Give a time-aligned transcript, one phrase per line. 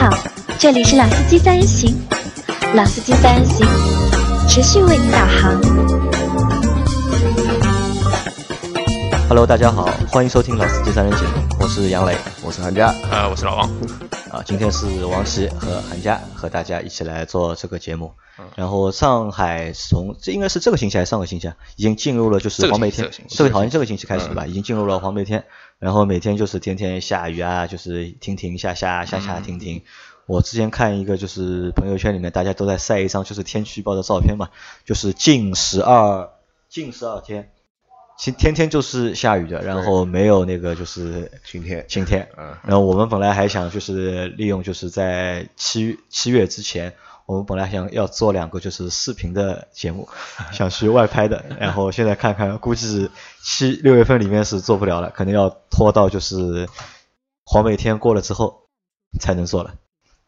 [0.00, 0.08] 好，
[0.58, 1.94] 这里是老司机三人行，
[2.74, 3.66] 老司机三人行
[4.48, 5.60] 持续为您导航。
[9.28, 11.28] Hello，大家好，欢迎收听老司机三人行，
[11.60, 13.68] 我是杨磊我是韩佳，呃，我是老王。
[14.30, 18.10] 啊，今天是王琦和韩佳和大家一起来做这个节目。
[18.56, 25.44] 然后上海从这应该是这个星期还是上个星期啊，已经进入了就是黄梅天这个好像这个星期开始的吧，已经进入了黄梅天。
[25.80, 29.82] 然后每天就是天天下雨啊，就是停停下下下下停停。
[30.26, 34.50] 我之前看一个就是朋友圈里面大家都在晒一张就是天气预报的照片嘛，
[34.84, 36.30] 就是近十二
[36.68, 37.50] 近十二天，
[38.16, 42.28] 其天天就是下雨的，然后没有那个就是晴天晴天。
[42.36, 46.92] 嗯然后我们本来还想就是利用就是在七七月之前，
[47.30, 50.08] 我们本来想要做两个就是视频的节目，
[50.50, 53.08] 想去外拍的，然后现在看看估计
[53.40, 56.68] 七六月份里面是做不了了，可能要拖到就是
[57.44, 58.62] 黄梅天过了之后
[59.20, 59.74] 才能做了。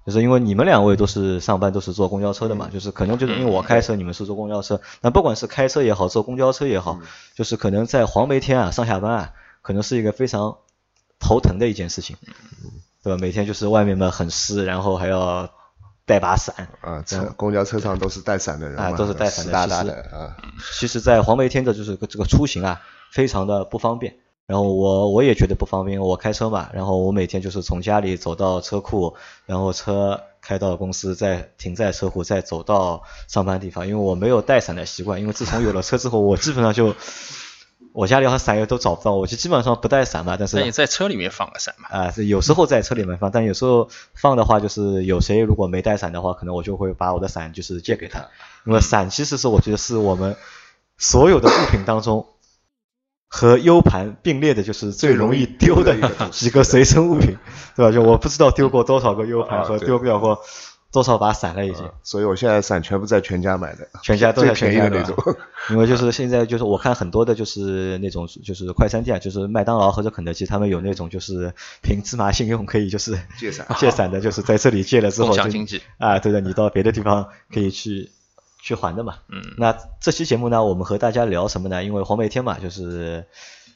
[0.07, 4.81] 就是因为你们两位都是上班都是坐公交车的嘛，就是可能就是因为我开车，你们是坐公交车。
[5.01, 7.01] 那不管是开车也好，坐公交车也好，
[7.35, 10.59] 就是可能在黄梅天啊上下班啊，可能是一个非常
[11.19, 12.17] 头疼的一件事情，
[13.03, 13.19] 对吧？
[13.21, 15.51] 每天就是外面嘛很湿，然后还要
[16.05, 16.69] 带把伞。
[16.81, 20.37] 啊，车公交车上都是带伞的人，啊都是带伞的湿哒哒其实的啊，
[20.79, 24.17] 其实，在黄梅天的就是这个出行啊，非常的不方便。
[24.45, 29.15] 然后我我也觉得不方便，我开车嘛，然后我每天就是从家里走到车库，
[29.47, 33.87] 然后车开到公司，再停在车库，再走到上班地方。
[33.87, 36.95] 因为我没有带伞的习惯，因为自从有了车之后，我基本上就
[37.93, 40.37] 我家里好像伞也都找不到，我就基本上不带伞嘛。
[40.39, 41.89] 但是那你在车里面放个伞嘛？
[41.91, 48.29] 啊，是有时候在车里面放，但有时候放的话，就是有谁如果没带伞的话，可能我就会把我的伞就是借给他，
[48.65, 50.37] 那么伞其实是我觉得是我们
[50.97, 52.27] 所有的物品当中
[53.29, 55.95] 和 U 盘并列的，就是最容易丢的
[56.33, 57.37] 几个随身物品，
[57.77, 57.93] 对吧？
[57.93, 60.41] 就我不知道丢过多少个 U 盘和丢掉过
[60.93, 61.91] 多少把伞了，已经。
[62.03, 65.37] 所以我现在伞全部在全家买的， 全家都在最全家的便宜的那种，
[65.71, 78.11] 因为就是现在就是我看很多的就是那种就是快餐店，就是麦当劳或者肯德基，他们有那种就是凭芝麻信用可以就是借伞借伞的，就是在这里借了之后就经济啊，对的，你到别的地方可以去
[78.61, 79.15] 去还的嘛。
[79.29, 81.83] 嗯那这期节目呢，我们和大家聊什么呢？
[81.83, 83.25] 因为黄梅天嘛，就是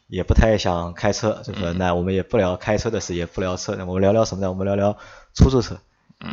[0.08, 4.50] 也不太想开车，这个那我们也不聊开车的事，也不聊车，那我们聊聊什么呢？
[4.50, 4.98] 我们聊聊
[5.34, 5.78] 出租车。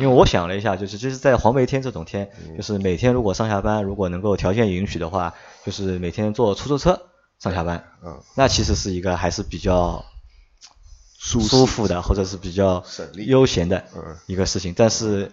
[0.00, 5.34] 为我想了一下，就是就是在黄梅天这种天，就是每天如果上下班，如果能够条件允许的话，
[5.64, 7.02] 就是每天坐出租车
[7.38, 10.04] 上下班，嗯，那其实是一个还是比较
[11.18, 14.16] 舒舒服的，或者是比较省力悠闲的嗯。
[14.26, 14.72] 一个事情。
[14.74, 15.32] 但是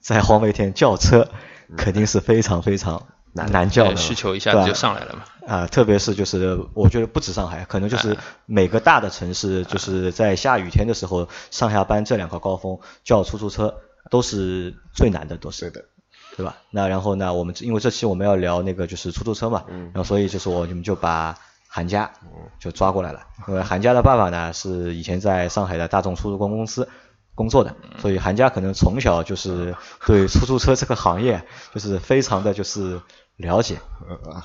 [0.00, 1.28] 在黄梅天叫车
[1.76, 5.24] 肯定是非常非常难难叫需求一下子就上来了嘛。
[5.46, 13.74] 啊，特别是就是我觉得不止上海，可能就是每个大的城市，就是在下雨天的时候，上下班这两个高峰叫出租车
[14.10, 15.88] 都是最难的，都是对的，
[16.36, 16.56] 对吧？
[16.70, 21.36] 那然后呢，我们因为这期我们要聊那个就是出租车嘛，然后所以就是我你们就把
[21.68, 22.10] 韩家
[22.58, 26.88] 就抓过来了，因为韩家的爸爸呢是以前在上海的大众出租公司
[27.34, 29.74] 工作的，所以韩家可能从小就是
[30.06, 31.44] 对出租车这个行业
[31.74, 33.00] 就是非常的就是
[33.36, 33.78] 了解，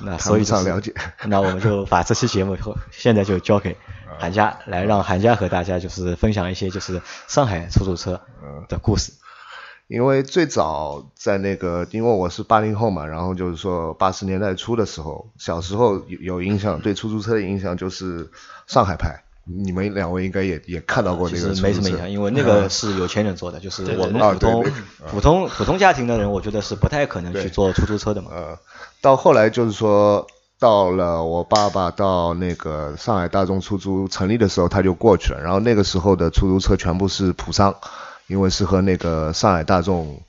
[0.01, 0.93] 那谈所以了解，
[1.27, 3.77] 那我们就把这期节目以后现在就交给
[4.17, 8.19] 韩家来，让韩佳和大家就是分享一些就是上海出租车
[8.67, 9.13] 的故事。
[9.87, 18.29] 因为最早在那个，因为我是八零后嘛，然后就是说八十年代初的时候，小时候有有印象，对出租车的印象就是
[18.67, 19.23] 上海牌。
[19.63, 28.29] 你们两位应该也也看到过其那个没什么影响，因为那个是有钱人做的，就是我们啊普通对对普通普通家庭的人，我觉得是不太可能去对坐出租车的嘛。
[28.31, 28.59] 呃，
[29.01, 30.27] 到后来就是说，
[30.59, 35.41] 到了我爸爸到那个上海大众出租成立的时候，他就过去了。
[35.41, 37.75] 然后那个时候的出租车全部是普桑，
[38.27, 40.21] 因为是和那个上海大众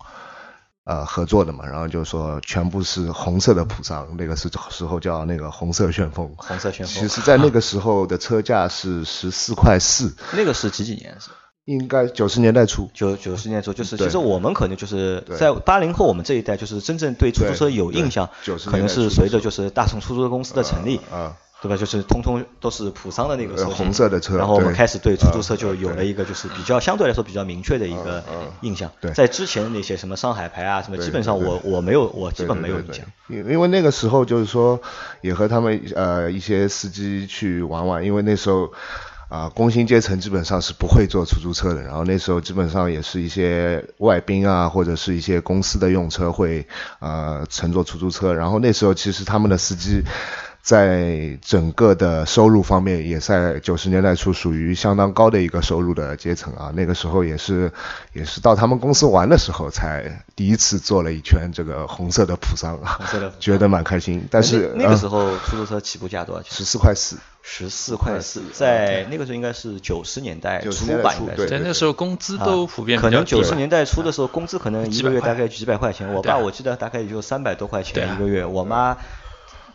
[0.84, 1.66] 呃合作的嘛。
[1.66, 6.34] 然后就说全部是红色的普桑，那个是时候叫那个红色旋风。
[6.36, 11.16] 红色旋风其实，在那个时候的车价是十四块四， 那个是几几年？
[11.20, 11.30] 是
[11.66, 12.90] 应该九十年代初。
[12.94, 18.28] 九九十年代初，就是其实我们可能就是在八零后我们这一代，就是真正对出租车有印象，
[18.66, 21.76] 可能是随着就是大众出租车公司的成立，啊，对吧？
[21.76, 28.24] 就是通通都是普桑的那个呃车型红色的车然后我们开始对出租车啊就有了一个就是比较相对来说比较明确的一个
[28.62, 28.90] 印象。
[29.00, 33.04] 对在之前的那些什么上海牌啊什么，基本上我我没有，我基本没有印象。
[33.28, 34.80] 因因为那个时候就是说，
[35.20, 38.72] 也和他们呃一些司机去玩玩，因为那时候
[39.28, 46.66] 啊、工薪阶层基本上是不会坐出租车的，然后那时候基本上也是一些外宾啊，或者是一些公司的用车会
[46.98, 50.02] 呃乘坐出租车，然后那时候其实他们的司机。
[50.62, 56.70] 在整个的收入方面，也在九十年代初属于相当高的一个收入的阶层啊。
[56.74, 57.72] 那个时候也是
[58.12, 64.26] 也是到他们公司玩的时候，才第一次坐了一圈这个红色的普桑啊，红色的觉得蛮开心。
[64.30, 66.52] 但是那那个时候候出租车起步价多少钱？
[66.52, 76.12] 十四块四，十四块四，在那个时候应该是九十年代初吧，应该在那时候工资啊都普遍可能九十年代初的时候，工资可能一个月大概几百块钱。
[76.12, 78.96] 我爸我记得大概也就三百多块钱一个月，我妈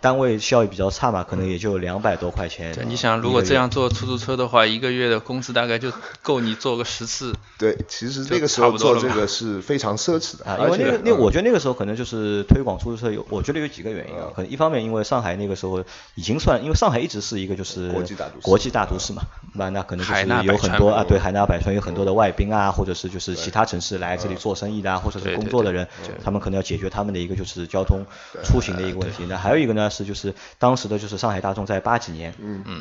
[0.06, 2.72] 单位效益比较差嘛，可能也就两百多块钱。
[2.75, 5.92] 对，你想如果这样坐出租车的话，一个月的工资大概就
[6.22, 7.34] 够你坐个十次。
[7.57, 14.28] 对，其实那个时候做这个是非常奢侈的啊，因为那个那嗯我觉得那个时候可能就是推广出租车有，我觉得有几个原因啊。
[14.36, 19.24] 可能一方面因为上海那个时候已经算，因为上海一直是一个就是国际大都市国际大都市嘛，
[19.54, 25.88] 那那可能就是有很多啊，对，海纳百川有很多的外宾啊，或者是就是其他城市来这里做生意的啊，或者是工作的人，
[26.24, 28.06] 他们可能要解决他们的一个就是交通
[28.44, 29.25] 出行的一个问题。
[29.28, 32.36] 那还有一个呢是就是当时的就是上海大众在八几年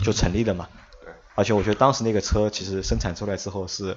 [0.04, 0.68] 就成立了嘛。
[1.36, 3.96] 而且我觉得当时那个车其实生产出来之后是，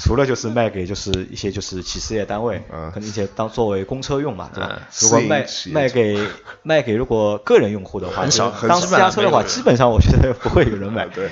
[0.00, 4.82] 除了就是卖给就是一些就是企事业单位，嗯可能一些当作为公车用嘛，对吧嗯？
[5.00, 6.28] 如果卖卖给
[6.62, 11.06] 卖给如果个人用户的话，很少当私家车的话，基本上我觉得不会有人买。
[11.06, 11.30] 对，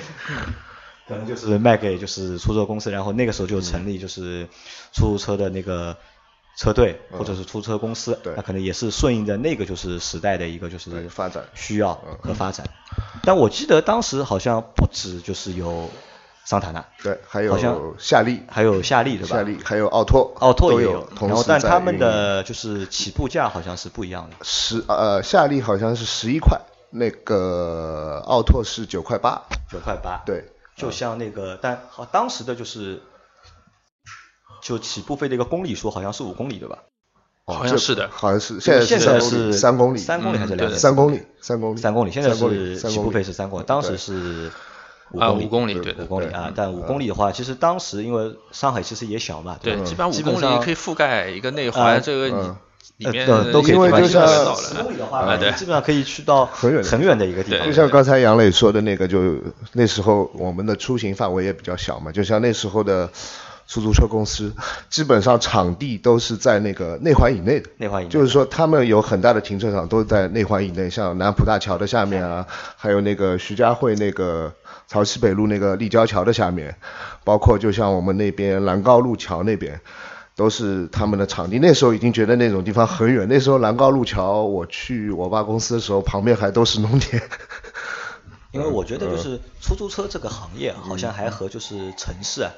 [1.07, 4.47] 可能就是卖给就是出租车公司，然后那个时候就成立就是
[4.91, 5.95] 出租车的那个
[6.57, 8.33] 车队或者是出租车公司，对。
[8.35, 11.45] 那可能也是顺应着那个就是时代的一个就是发展。
[11.53, 12.67] 需要和发展。
[13.23, 15.89] 但我记得当时好像不止就是有
[16.43, 19.35] 桑塔纳，对，还好像有夏利，还有夏利对吧？
[19.35, 24.37] 夏利，还有奥拓，奥拓也有，然后但他们的就是起步价好像是不一样的。
[24.43, 26.59] 十呃夏利好像是十一块，
[26.89, 30.45] 那个奥拓是九块八，九块八，对，
[30.75, 33.01] 就像那个，但好当时的就是，
[34.61, 36.79] 就起步费的一个公里数好像是五公里对吧？
[37.47, 40.77] 这好像是的，好像是现在现在是三公里，三公里还是两公里？
[40.77, 44.51] 三公里，三公里，三公里，现在三公里是起步费是三公里，当时是
[45.13, 46.51] 五啊公里，五公里对五公里啊。
[46.53, 52.57] 但五公里的话，其实当时因为上海其实也小嘛，对，基本上五公里可以覆盖一个内啊环，这个嗯
[52.97, 57.71] 你里面呃都可以因为覆盖就像到十公里的，话，基本上可以去到很远的很远的一个地方就。
[57.71, 59.35] 像刚才杨磊说的那个，就
[59.71, 63.09] 那时候我们的出行范围也比较小嘛，就像那时候的
[63.67, 64.53] 出租车公司，
[64.89, 67.69] 基本上场地都是在那个内环以内的。
[67.77, 72.47] 内环以内就是说他们有很大的停车场都在内环以内，像南浦大桥的下面啊，
[72.77, 74.53] 还有那个徐家汇那个
[74.87, 76.75] 潮汐北路那个立交桥的下面，
[77.23, 79.79] 包括就像我们那边兰高路桥那边。
[80.37, 83.27] 都是他们的场地，那时候已经觉得那种地方很远。
[83.27, 87.19] 那时候兰高路桥，我去我爸公司的时候，旁边还都是农田。
[88.57, 92.51] 因为我觉得就是出租车这个行业啊好像还和就是城市啊，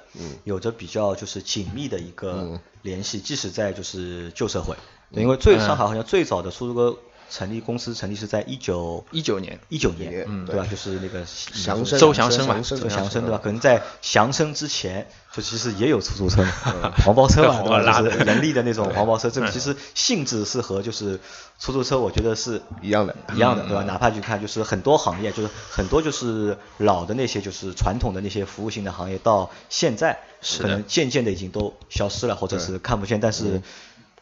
[0.43, 4.75] 有着比较就是紧密的一个联系，即使在就是旧社会，
[5.11, 6.97] 对因为最上海好像最早的出租车
[7.29, 10.65] 成立公司成立是在一九一九年，一九年，嗯对吧？
[10.69, 13.39] 就是那个祥生周祥生嘛祥周祥生嗯对吧？
[13.43, 17.79] 可能在祥生之前，就其实也有出租车嘛， 黄包车嘛，对吧？
[17.79, 21.19] 拉的就是人力的那种黄包车，这个其实性质是和就是
[21.59, 23.83] 出租车，我觉得是一样的一样的，对吧？
[23.83, 30.19] 哪怕去看，就是很多行业，就是很多就是老的那些就是传统的那些服务性的行业，到现在
[30.59, 33.61] 可能渐渐的已经都消失了，或者是看不见，但是。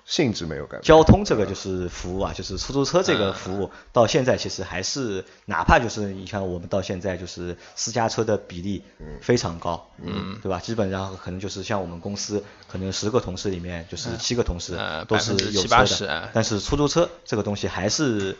[0.07, 0.81] 性质没有改变。
[0.83, 8.82] 交通这个就是服务啊，就是出租车这个服务，到现在其实还是，哪怕就是你看我们到现在就是私家车的比例
[9.22, 10.60] 非常高，嗯，对吧？
[10.60, 12.41] 基本上可能就是像我们公司，
[12.72, 18.38] 可能十个同事里面就是七个同事呃都是有车80%的啊，但是出租车这个东西还是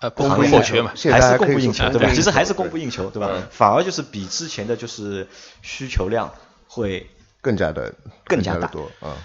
[0.00, 0.92] 呃，不行业可或缺嘛。
[1.10, 2.10] 还是供不应求，对吧？
[2.14, 3.48] 其实还是供不应求，对吧嗯？
[3.50, 5.26] 反而就是比之前的就是
[5.62, 6.34] 需求量
[6.66, 7.08] 会
[7.40, 7.94] 更加的
[8.26, 9.16] 更加大多啊。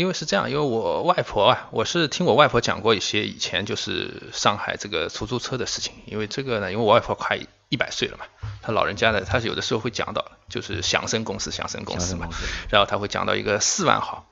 [0.00, 5.92] 因为是这样，因为我外婆啊，我是听我外婆讲过一些以前就是上海这个出租车的事情。
[6.06, 7.38] 因为这个呢，因为我外婆快
[7.68, 8.24] 一百岁了嘛，
[8.62, 12.28] 她老人家呢，她有的时候会讲到，就是祥生公司，祥生公司嘛
[12.70, 14.26] 然后她会讲到一个四万号，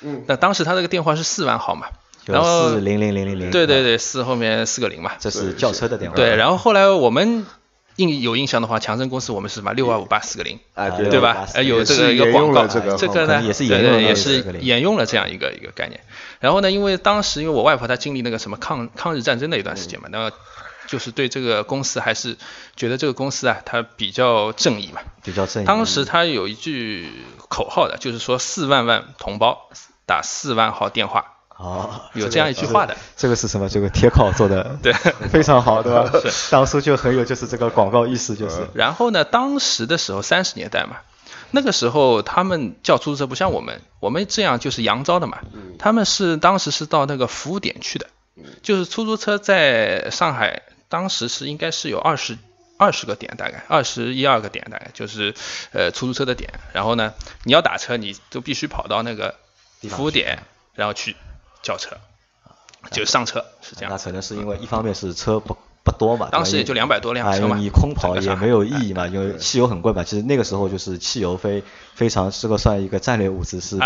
[0.00, 1.88] 嗯，那当时她这个电话是四万号嘛，
[2.24, 7.44] 就然后四零零零零零，对对对，四后面四个零嘛，这是轿车的电话，对，然后后来我们
[8.00, 11.46] 印有印象的话，强生公司我们是什么六二五八四个零，啊，对对吧？
[11.54, 16.00] 呃，有这个一个广告，这个这个呢也是对沿用了对也是这个沿用了这样一个一个概念。
[16.40, 20.32] 然后呢，因为当时因为我外婆她经历那个什么抗抗日战争的一段时间嘛，那
[20.86, 22.36] 就是对这个公司还是
[22.74, 25.00] 觉得这个公司啊，它比较正义嘛。
[25.22, 25.66] 比较正义。
[25.66, 27.08] 当时他有一句
[27.48, 29.68] 口号的，就是说四万万同胞
[30.06, 32.96] 打四万号电话，哦，有这样一句话的。
[33.18, 33.68] 这个是什么？
[33.68, 34.92] 这个铁考做的 对
[35.30, 36.10] 非常好，对吧？
[36.50, 40.96] 当初就很有就是这个广告意识，就是然后呢，当时的时候三十年代嘛，
[41.50, 45.40] 那个时候他们叫出租车不像我们，我们这样就是扬招的嘛，
[45.78, 48.06] 他们是当时是到那个服务点去的，
[48.62, 52.38] 就是出租车在上海当时是应该是有二十
[52.78, 55.34] 二十个点，大概二十一二个点，大概就是
[55.72, 56.54] 呃出租车的点。
[56.72, 57.12] 然后呢，
[57.44, 59.34] 你要打车，你就必须跑到那个
[59.90, 60.38] 服务点，
[60.74, 61.14] 然后去
[61.62, 61.96] 叫车，
[62.90, 63.90] 就上车是这样。
[63.90, 70.04] 那可能是因为一方面是车不不多嘛，当时也就两百多辆车嘛，你空跑也没有意义嘛，因为汽油很贵嘛。
[70.04, 71.62] 其实那个时候就是汽油非
[71.94, 73.78] 非常这个算一个战略物资，是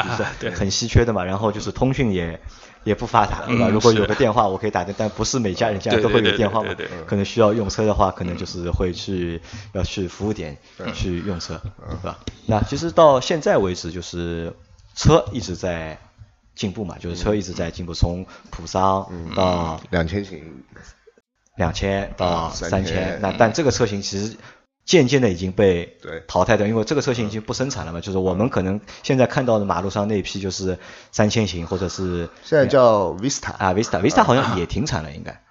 [0.50, 1.24] 很稀缺的嘛。
[1.24, 2.40] 然后就是通讯也
[2.82, 3.68] 也不发达，对吧？
[3.68, 6.74] 如果有个电话我可以打的，但不是每家人家都会有电话嘛。
[7.06, 9.40] 可能需要用车的话，可能就是会去
[9.72, 10.56] 要去服务点
[10.94, 12.18] 去用车，是吧？
[12.46, 14.52] 那其实到现在为止，就是
[14.94, 15.98] 车一直在。
[16.54, 20.64] 进步嘛，就是车一直在进步，从普桑到两千型，
[21.56, 24.37] 两千到三千，那但这个车型其实
[24.84, 25.96] 渐渐的已经被
[26.26, 28.00] 淘汰掉，因为这个车型已经不生产了嘛。
[28.00, 30.78] 就是我们可能现在看到的马路上那批就是
[31.12, 35.43] 三千型或者是现在叫 Vista 啊，Vista，Vista 好像也停产了，应该。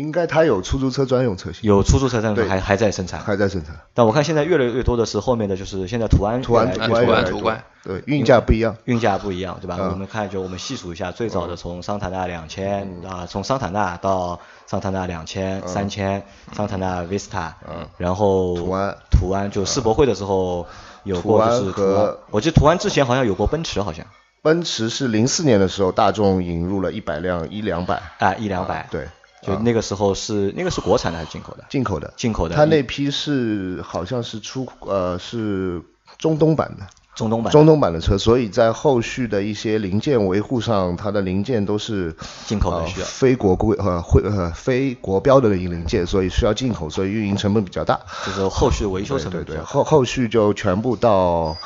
[0.00, 3.76] 应该它有出租车专用车型，有出租车专用，还还在生产，还在生产。
[3.92, 9.76] 但我看现在越来越多的是后面的就是现在途安，途安，途安，途安，对，运价不一样，运价不一样，对吧？
[9.90, 20.66] 我们看就我们细数一下，最早的从桑塔纳两千啊，从桑塔纳到桑塔纳两千、三千，桑塔纳 Vista，嗯，然后途安，途安就世博会的时候
[21.04, 24.06] 有过就是途安，我记得途安之前好像有过奔驰，好像。
[24.42, 29.06] 奔驰是零四年的时候，大众引入了一百辆一两百，啊，一两百，对。
[29.42, 31.64] 就那个时候是那个是国产的还是进口的？
[31.68, 32.54] 进口的，进口的。
[32.54, 35.82] 它那批是好像是出呃是
[36.18, 42.14] 中东版的，中东版中东版的车，所以在后续的一些零件维护上，它的零件都是
[42.46, 47.98] 进口的，需要非国规呃会呃非国标的零件，所以需要进口，所以运营成本比较大。
[48.26, 51.56] 就是后续维修成本对对，后后续就全部到。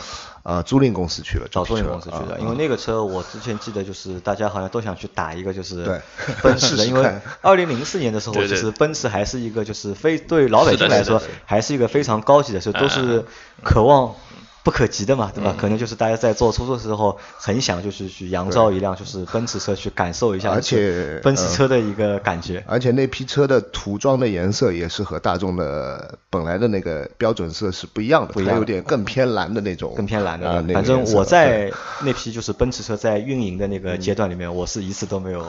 [0.45, 6.01] 啊，租赁公司去了，找租赁公司去了，因为那个车我之前记得就是大家好像都想去打一个就是
[6.43, 13.25] 奔驰的， 因为二零零四年的时候，其实奔驰还是一个就是非对老百姓来说还是一个非常高级的车，都是
[13.63, 14.15] 渴望。
[14.65, 15.55] 不可及的嘛，对吧？
[15.59, 22.65] 可能就是大家在坐出租的时候，很想就是去扬招一辆就是奔驰车去感受一下，而且奔驰车的一个感觉。
[22.67, 30.65] 而且那批车的涂装的颜色也是和大众的本来的那个标准色是不一样的，不一样，有点更偏蓝的那种，更偏蓝的。
[30.73, 35.47] 反正我在那批就是奔驰车在运营的那个阶段里面，我是一次都没有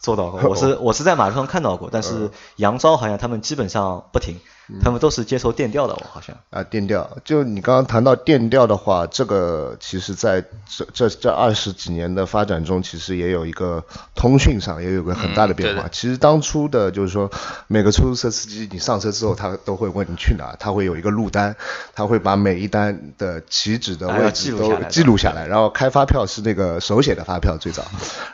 [0.00, 0.40] 做到过。
[0.48, 4.36] 我是我是在马路上看到过，但是扬招好像他们基本上不停。
[4.82, 7.18] 他们都是接受电调的，我好像啊，电调。
[7.22, 13.82] 就你刚刚谈到电调的话，这个其实在这这这二十几年的发展中，其实也有一个
[14.14, 15.88] 通讯上也有个很大的变化。
[15.90, 17.30] 其实当初的就是说，
[17.66, 21.56] 每个出租车司机你上车之后，他都会问你去哪，他会有一个路单，
[21.94, 27.84] 他会把每一单的起止的位置都记录下来，然后开发票是那个手写的发票最早，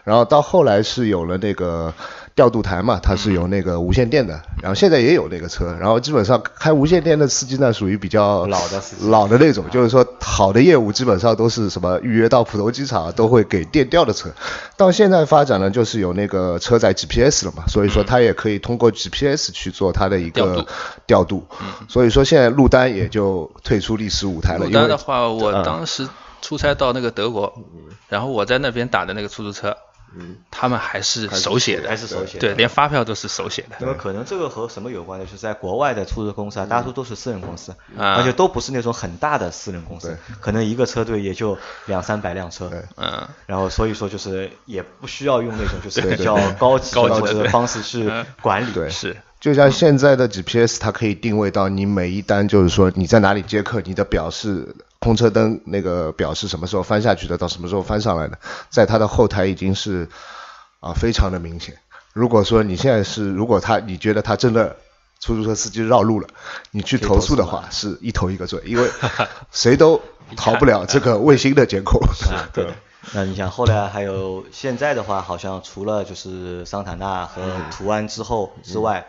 [0.05, 1.93] 然后到后来是有了那个。
[2.41, 14.31] 调度台嘛，它是有那个无线电的，然后现在也有那个车，然后基本上开无线电的司机呢，属于比较老的老的那种，就是说好的业务基本上都是什么预约到浦东机场都会给电调的车，
[14.79, 20.65] 到现在发展呢，就是有那个车载 GPS 了嘛，所以说它也可以通过 GPS 去做它的一个
[21.07, 21.45] 调度，
[21.91, 24.65] 所以说现在路丹也就退出历史舞台了。
[24.65, 26.09] 路单的话，我当时
[26.41, 27.53] 出差到那个德国，
[28.09, 29.77] 然后我在那边打的那个出租车。
[30.17, 33.77] 嗯，他们还是手写的，还是手写的，对，连发票都是手写的。
[33.79, 35.25] 那么可能这个和什么有关呢？
[35.25, 48.11] 就是在国外的出租公司啊，大多都是私人公司，而且都不是那种很大的私人公司，可能一个车队也就两三百辆车，嗯，然后所以说就是也不需要用那种就是比较高级的方式去
[48.43, 49.17] 管理，对，是。
[49.41, 60.07] 就像现在的 GPS，它可以定位到你每一单，就是说你在哪里接客，你的表示空车灯那个表示什么时候翻下去的，到什么时候翻上来的，在它的后台已经是
[60.81, 61.79] 啊非常的明显。
[62.13, 64.77] 如果说你现在是，如果他你觉得他真的
[65.21, 66.29] 出租车司机绕路了，
[66.71, 68.91] 你去投诉的话，是一头一个准，因为
[69.51, 70.03] 谁都
[70.37, 71.99] 逃不了这个卫星的监控。
[72.53, 72.67] 对。
[73.15, 79.07] 那你想后来还有现在的话，好像除了就是桑塔纳和途安之后之外。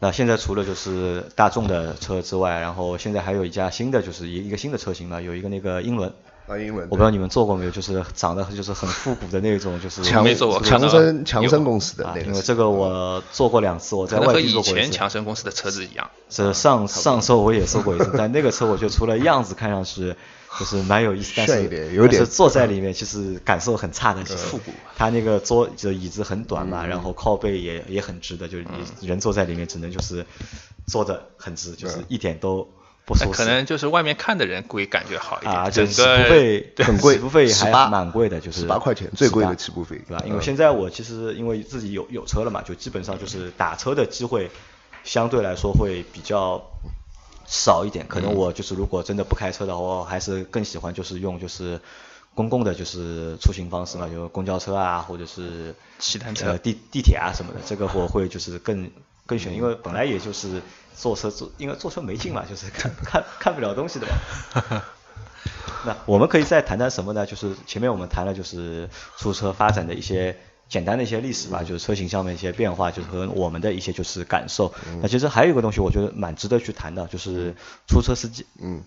[0.00, 6.12] 那现在除了就是大众的车之外，然后现在还有一家新的，就是一一个新的车型嘛，有一个那个英伦。
[6.50, 6.84] 啊，英伦。
[6.90, 10.24] 我不知道你们坐过没有，就是长得就是很复古的那种，就是强
[10.64, 12.20] 强生强生公司的那个。
[12.22, 14.72] 因为这个我坐过两次，我在外地坐过一次。
[14.72, 16.10] 和以前强生公司的车子一样。
[16.28, 20.14] 这上上周我也坐过一次， 但那个车我觉得除了样子看上去。
[20.58, 24.72] 就是蛮有意思，但是但是坐在里面其实感受很差的，其实复古。
[24.96, 28.66] 它那个桌就椅子很短嘛，然后靠背也也很直的，就是
[28.98, 30.26] 你人坐在里面只能就是
[30.88, 32.68] 坐的很直，就是一点都。
[33.10, 33.38] 不舒适。
[33.38, 40.22] 可能就是外面看的人会感觉好一点，啊，整就起步个费很贵起步费还蛮贵的，就是18块钱最贵的18起步费对吧？
[40.24, 44.50] 因为嗯现在我其实因为自己有有车了嘛，就基本上就是打车的机会
[45.02, 46.62] 相对来说会比较
[47.46, 48.06] 少一点。
[48.08, 51.80] 可嗯能我就是如果真的不开车的话，我还是更喜欢就是用就是
[52.34, 58.90] 公共的就是出行方式嘛，就公交车啊，或者是骑单车呃地地铁啊什么的，这个我会就是更
[59.30, 60.60] 更选，因为本来也就是
[60.96, 64.82] 坐车坐，因为坐车没劲嘛，就是看看看不了东西的嘛。
[65.86, 67.24] 那我们可以再谈谈什么呢？
[67.24, 70.36] 就是前面我们谈了就是出租车发展的一些
[70.68, 74.74] 简单的一些历史吧，就是车型上面一些变化，就是和我们的一些就是感受。
[75.00, 77.54] 那其实还有一个东西，我觉得蛮值得去谈的，就是
[77.86, 78.44] 出租车司机。
[78.60, 78.82] 嗯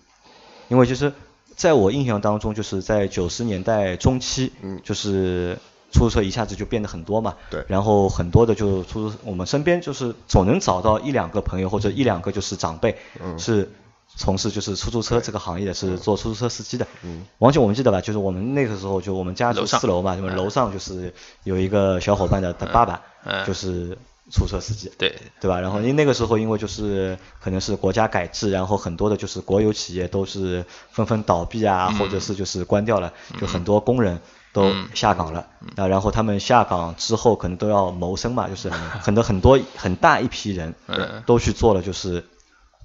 [0.68, 1.12] 因为就是
[1.56, 5.58] 在我印象当中，就是在九十年代中期，嗯就是
[5.94, 13.70] 出租车一下子就变得很多嘛，对然后很多的就出租，我们身边就是总能找到一两个朋友或者一两个就是长辈，嗯是
[14.16, 16.86] 从事就是出租车这个行业的，是做出租车司机的。
[17.02, 18.00] 嗯王姐，我们记得吧？
[18.00, 23.96] 就是我们那个时候就我们家住四楼嘛，那么楼上就是有一个小伙伴的他爸爸，嗯就是
[24.30, 24.92] 出租车司机。
[24.98, 25.60] 对对吧？
[25.60, 34.20] 然后因为那个时候，因为就是可能是国家改制，然后很多的就是国有企业都是纷纷倒闭啊，嗯或者是就是关掉了，就很多工人
[34.54, 34.88] 都嗯。
[34.94, 35.46] 下岗了。
[35.76, 41.22] 啊，然后他们下岗之后，可能都要谋生嘛，就是很 多很多很大一批人嗯。
[41.26, 42.24] 都去做了就是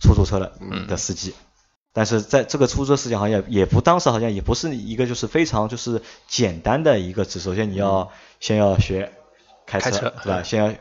[0.02, 0.52] 出租车了
[0.90, 1.34] 的司机。
[1.92, 8.10] 但是在这个出租车司机行业，也不当时好像也不是一个就是非常就是简单的一个职，首先你要
[8.40, 9.12] 先要学
[9.66, 10.44] 开车，对吧？
[10.44, 10.74] 先要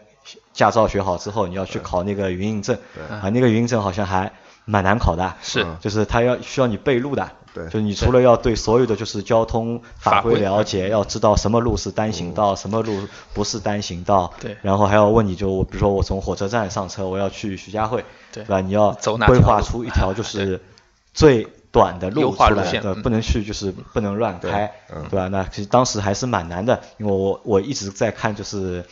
[0.52, 2.76] 驾照学好之后，你要去考那个云印证，
[3.11, 4.33] 啊，那个营运证好像还
[4.66, 5.66] 蛮难考的，是。
[5.80, 7.65] 就是他要需要你背录的，对。
[7.67, 14.57] 就是你除了要对所有的就是交通法规了解，要知道什么路是单行道，什么路不是单行道，对。
[14.62, 18.45] 然后还要问你就我比如说我从火车站上车，我要去徐家汇，对。
[18.45, 18.61] 吧？
[18.61, 18.93] 你要
[19.27, 20.61] 规划出一条就是
[21.12, 25.03] 最短的路出来，对不能去就是不能乱开，嗯。
[25.11, 25.29] 对吧？
[25.29, 28.85] 那其实当时还是蛮难的，因为我我一直在看就是。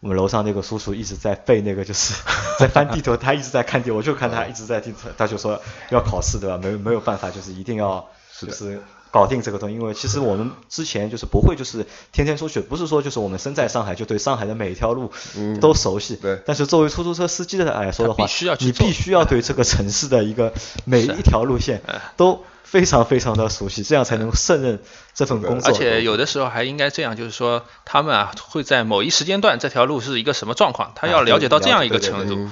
[0.00, 2.14] 我们楼上那个叔叔一直在背那个，就是
[2.58, 6.56] 在翻地图，他一直在看地图，我就看他一直在地图，他就说要考试，对吧？
[6.56, 8.08] 没没有办法，就是一定要
[8.40, 9.74] 就是搞定这个东西。
[9.74, 16.14] 因为其实我们之前就是不会，就是天天出去，不是说就是我们身在上海就对上海的每一条路嗯都熟悉。
[16.14, 18.24] 对但是作为出租车司机的来说的话，
[18.60, 20.52] 你必须要对这个城市的一个
[20.84, 24.78] 每一条路线嗯 都非常非常的熟悉，这样才能胜任
[25.14, 25.70] 这份工作。
[25.70, 32.50] 而且有的时候还应该这样，就是说他们啊会在某一时间段这条路是一个什么状况，他要了解到这样一个程度，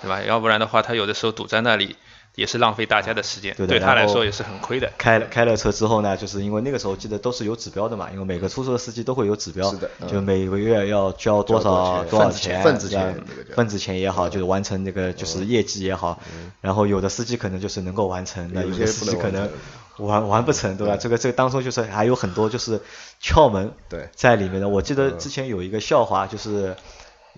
[0.00, 0.22] 对吧？
[0.22, 1.96] 要不然的话，他有的时候堵在那里
[2.34, 4.90] 也是浪费大家的时间，对对他来说也是很亏的。
[4.96, 10.08] 开了开了车之后呢，就是因为那个时候记得都是有指标的嘛，因为每个出租车司机都会有指标，是的嗯。
[10.08, 12.32] 就每个月要交多少交多少份
[12.78, 16.20] 子钱份子钱也好，就是完成那个就是业绩也好，
[16.60, 19.50] 然后有的司机可能就是能够完成，那有些司机可能
[19.98, 20.96] 完完完不成，对吧？
[20.96, 22.80] 这个这个当中就是还有很多就是
[23.22, 24.08] 窍门对。
[24.14, 24.68] 在里面的。
[24.68, 26.74] 我记得之前有一个笑话，就是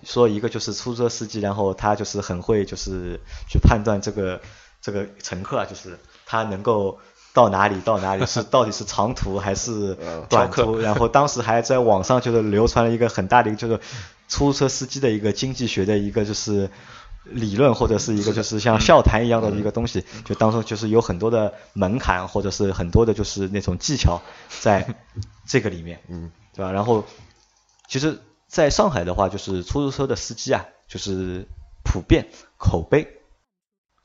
[0.03, 4.39] 说一个就是出租车司机，然后他就是很会就是去判断这个
[4.83, 6.99] 这个乘客啊，就是他能够
[7.33, 13.79] 到哪里到哪里是到底是长途还是嗯短途，然后当时还在网上就是流传了一个很大的一个就是
[14.27, 16.69] 出租车司机的一个经济学的一个就是。
[17.25, 24.21] 理论或者是一个就是像笑谈一样的一个东西，就当中就是有很多的门槛或者是很多的就是那种技巧
[24.59, 24.85] 在
[25.47, 26.73] 这个里面，嗯，对吧？
[26.73, 27.05] 然后
[27.87, 28.19] 其实
[28.49, 31.47] 在上海的话，就是出租车的司机啊，就是
[31.85, 33.07] 普遍口碑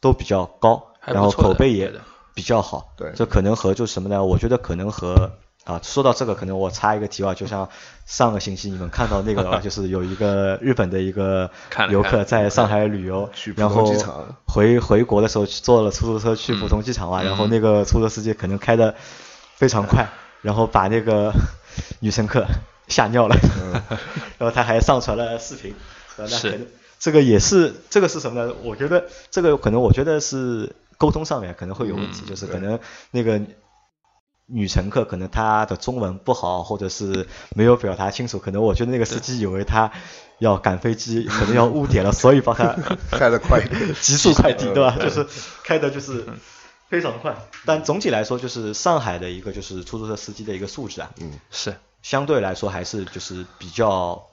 [0.00, 1.92] 都比较高，然后口碑也
[2.34, 2.92] 比较好。
[2.96, 3.12] 对。
[3.14, 4.24] 这可能和就是什么呢？
[4.24, 5.30] 我觉得可能和
[5.64, 7.68] 啊，说到这个，可能我插一个题外，就像
[8.06, 11.50] 上个星期你们看到那个吧，就是有一个日本的一个
[11.90, 13.92] 游客在上海旅游 然后
[14.46, 18.94] 回回国的时候去坐了出租车去浦东机场嘛，嗯然后那个出租车司机可能开的
[19.56, 20.08] 非常快，
[20.40, 21.32] 然后把那个
[22.00, 22.46] 女乘客
[22.86, 23.36] 吓尿了，
[24.38, 25.74] 然后他还上传了视频，
[26.26, 26.50] 是。
[26.50, 26.66] 可能
[26.98, 28.54] 这个也是这个是什么呢？
[28.62, 32.78] 我觉得这个可能我觉得是沟通上面可能会有问题，嗯就是可能
[33.10, 33.40] 那个
[34.46, 39.92] 女乘客可能她的中文不好，或者是没有表达清楚，可能我觉得那个司机以为他
[40.38, 42.74] 要赶飞机，可能要误点了， 所以把他
[43.10, 44.96] 开得快一点极速快递，对吧？
[44.98, 45.26] 嗯就是
[45.64, 46.24] 开的就是
[46.88, 47.36] 非常快。
[47.66, 54.27] 但总体来说，就是上海的一个就是出租车司机的一个素质啊，嗯，是相对来说还是就是比较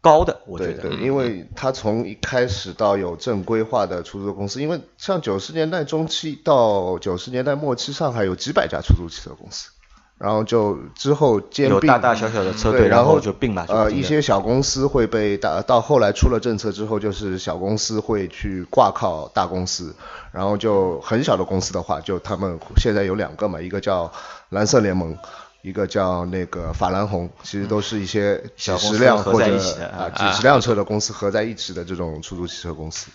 [0.00, 0.74] 高的，我觉得。
[0.74, 9.70] 对对，因为他从一开始到有正规化的出租公司，因为像九十年代中期到九十年代末期，上海有几百家出租汽车公司，
[10.16, 19.94] 然后就之后兼并有大大小小的车队，然后后就并嘛就呃，一些小公司会被大，到后来出了政策之后，就是小公司会去挂靠大公司，
[20.32, 24.12] 然后就很小的公司的话，就他们现在有两个嘛，一个叫
[24.50, 25.16] 蓝色联盟。
[25.62, 30.30] 一个叫那个法兰红，其实都是一些几十辆或者在一起的啊啊。
[30.30, 33.10] 几十辆车的公司合在一起的这种出租汽车公司。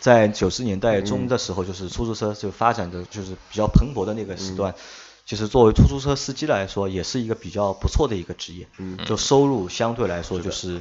[0.00, 4.74] 在九十年代中的时候，就是出租车就发展的就是比较蓬勃的那个时段，
[5.24, 8.68] 其实作为出租车司机来说，也是一个比较不错的一个职业，
[9.04, 10.80] 就收入相对来说就是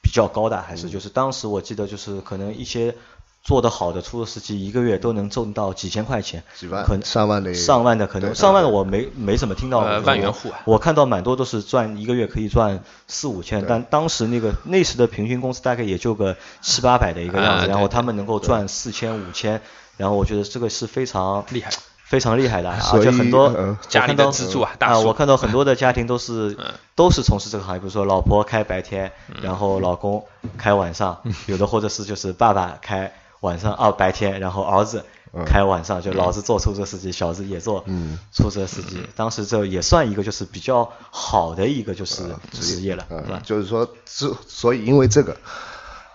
[0.00, 2.96] 比较高的，还是就是当时我记得就是可能一些
[3.44, 10.60] 做得好的出租司机一个月都能挣到几千块钱，几万可能上万的上万的可能上万的我没没怎么听到万元户啊。
[10.64, 19.60] 我看到蛮多都是赚一个月可以赚四五千，但当时那个那时的平均工资大概也就个七八百的一个样子，啊然后他们能够赚四千五千，
[19.98, 21.70] 然后我觉得这个是非常厉害。
[22.04, 26.72] 非常厉害的，而且很多呃家庭的支柱啊大啊，我看到很多的家庭都是嗯。
[26.94, 29.36] 都是从事这个行业，比如说老婆开白天，嗯。
[29.42, 30.24] 然后老公
[30.56, 33.10] 开晚上， 有的或者是就是爸爸开
[33.44, 35.44] 晚上啊白天，然后儿子嗯。
[35.44, 38.18] 开晚上，就老子做出租车司机，小子也做嗯。
[38.32, 39.06] 出租车司机。
[39.14, 42.94] 当时这也算一个就是比较好的一个就是职业。
[42.96, 43.42] 了，吧，？
[43.44, 45.36] 就是说，之所以因为这个，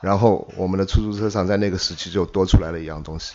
[0.01, 3.33] 然后我们的出租车上在那个时期就多出来了一样东西，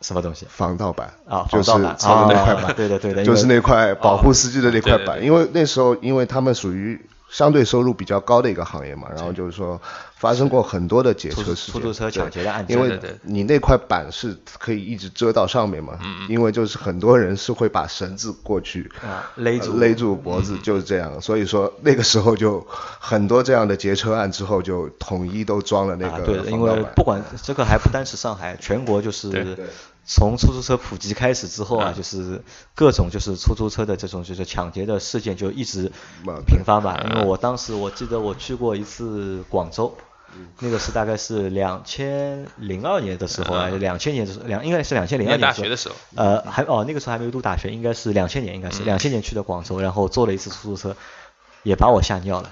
[0.00, 0.46] 什么东西？
[0.48, 9.80] 防盗板啊就是防盗板操的那块啊板，对的对的就是那块保护司机的那块板，因为那时候因为他们属于相对收入比较高的一个行业嘛，然后就是说
[10.14, 19.72] 发生过很多的劫车事件，出租车抢劫的案件因为你那块板是可以一直遮到上面嘛，因为就是很多人是会把绳子过去啊勒住。
[19.72, 29.56] 呃勒住脖子，就是这样，所以说那个时候就很多这样的劫车案之后就统一都装了那啊，个对，因为不管这个还不单是上海，全国就是
[30.04, 32.42] 从出租车普及开始之后啊，嗯就是
[32.74, 35.90] 各种就是出租车的这种就是抢劫的事件就一直
[36.26, 36.98] 嗯频发嘛。
[37.10, 39.96] 因为我当时我记得我去过一次广州。
[40.34, 50.96] 嗯那个是大概是两千零二年的时候啊，嗯两千年的时候，两应该是两千零二年大学的时候，呃，还哦那个时候还没有读大学，应该是两千年，应该是两千年去的广州，然后坐了一次出租车，
[51.64, 52.50] 也把我吓尿了。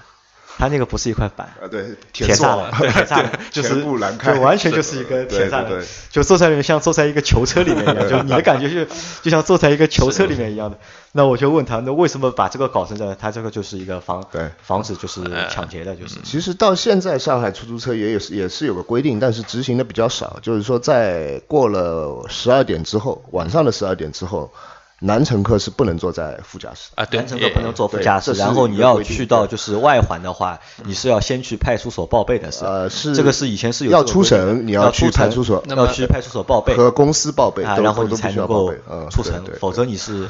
[0.61, 5.65] 他那个不是一块板，啊对铁座栅栏，对铁栅栏，就是全部栏开就完全就是一个铁栅
[6.11, 8.87] 就坐在里面像坐在一个囚车里面一样，就你的感觉是
[9.23, 10.77] 就像坐在一个囚车里面一样的。
[11.13, 13.17] 那我就问他，那为什么把这个搞成这样？
[13.19, 20.39] 他这个就是一个防对防止就是抢劫的，就是其实到现在，上海出租车也有也是有个规定，但是执行的比较少。
[20.43, 24.53] 就是说，在过了十二点之后，晚上的十二点之后，
[25.01, 26.91] 男乘客是不能坐在副驾驶。
[26.95, 32.71] 啊，对，男乘客不能坐副驾驶，然后你要去到就是外环的话，你是要先去派出所报备的，是吧？
[32.71, 38.73] 呃，是这个是以前是有要出省，你要去派出所，那么要去派出所报备和公司报备，啊，然后你才能够
[39.11, 40.29] 出城，否则你是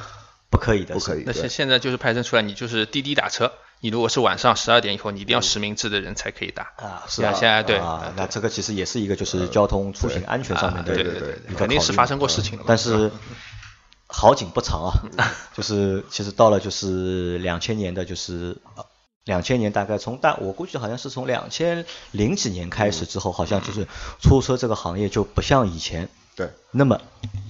[0.49, 1.25] 不可以的，不可以。
[1.27, 6.71] 那现现在就是派生出来，你就是滴滴打车，你如果是晚上十二点以后，你一定要实名制的人才可以打。
[6.77, 7.39] 啊，是呀吧？
[7.39, 12.59] 现在对啊，那这个其实也是一个就是交通出行安全上面的一个啊对对对肯定是发生过事情。
[12.67, 13.11] 但是
[14.13, 14.93] 好景不长啊，
[15.57, 18.57] 就是其实到了就是两千年的，就是
[19.25, 23.87] 两千年大概从大我估计好像是从两千零几年开始之后，好像就是
[24.21, 27.01] 出租车这个行业就不像以前对，那么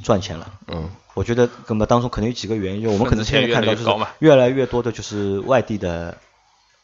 [0.03, 0.53] 赚钱了。
[0.66, 6.18] 嗯，我觉得那么当中可能有几个原因，我们可能现在看到就是越来越多的就是外地的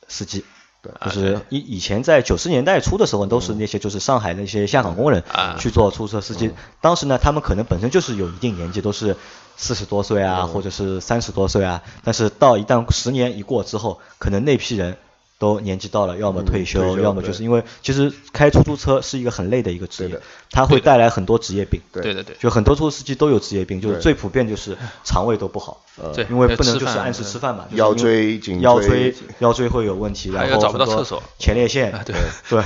[0.09, 0.45] 司机。
[1.05, 6.51] 就是以以前在九十年代初的时候，都是那些就是上海那些下岗工人啊去做出租车司机。
[6.81, 9.17] 当时呢，他们可能本身就是有一定年纪，都是
[9.57, 11.83] 四十多岁啊，或者是三十多岁啊。
[12.05, 14.97] 但是到一旦十年一过之后，可能那批人
[15.39, 20.21] 都年纪到了，要么退休，退休要么就是因为其实开出租车是一个很累的一个职业
[20.51, 21.81] 它会带来很多职业病。
[21.93, 31.23] 对对对对，就很多出租司机都有职业病，就是最普遍就是肠胃都不好，呃因为不能就是按时吃饭嘛，腰椎颈腰椎椎腰椎会有问题，然后很多到厕所。
[31.39, 32.15] 前列腺，啊对
[32.49, 32.63] 对，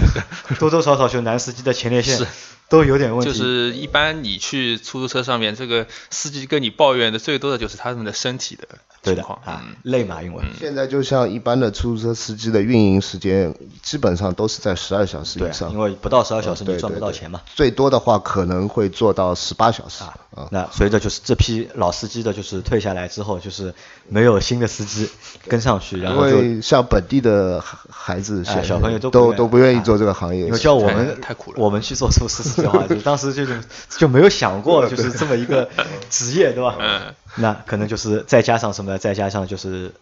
[0.58, 2.16] 多多少少就男司机的前列腺。
[2.16, 2.26] 是
[2.70, 8.66] 都有点问题，就是一般你去出租车上面，这个司机跟你抱怨的最多的就是他们的身体的
[9.02, 9.38] 对的情况。
[9.44, 10.42] 啊嗯，累嘛，因为。
[10.58, 17.40] 现在就像一般的出租车司机的运营时间，基本上都是在十二小时以上，，因为不到十二小时你赚不到钱嘛。
[17.54, 20.04] 最多的话可能会做到十八小时。
[20.04, 20.16] 啊。
[20.52, 23.74] 那随着就是这批老司机的就是退下来之后，就是
[24.08, 25.10] 没有新的司机
[25.48, 29.82] 跟上去，然后就为像本地的孩孩子、哎小朋友都不都都不愿意啊。
[29.82, 31.56] 做这个行业，因为叫我们太苦了。
[31.58, 33.60] 我们去做出司机的话， 就当时就是
[33.98, 35.68] 就没有想过就是这么一个
[36.10, 36.76] 职业，对吧？
[36.78, 38.98] 嗯，那可能就是再加上什么？
[38.98, 39.92] 再加上就是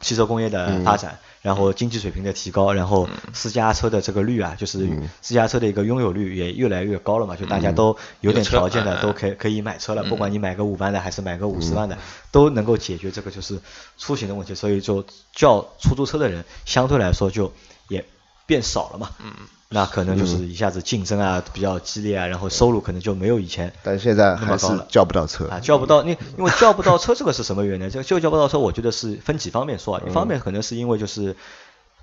[0.00, 4.88] 汽车工业的发展，然后经济水平的提高，然后私家车的这个率啊，就是
[5.20, 11.96] 私家车的一个拥有率也越来越高了嘛，就大家都有点条件的都可以可以买车了，不管你买个五万的还是买个五十万的，
[12.30, 13.60] 都能够解决这个就是
[13.98, 17.52] 出行的问题，所以就叫出租车的人相对来说就
[17.88, 18.04] 也
[18.46, 19.10] 变少了嘛。
[19.22, 19.32] 嗯。
[19.74, 27.88] 那可能就是一下子竞争啊比较激烈啊，然后收入可能就没有以前但现在还是叫不到车啊，叫不到，你因为叫不到车，这个是什么原因？
[27.88, 30.02] 这个就叫不到车，我觉得是分几方面说啊。
[30.06, 31.34] 一方面可能是因为就是